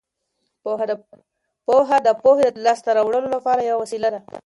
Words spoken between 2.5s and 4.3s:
د لاسته راوړلو لپاره یوه وسیله ده.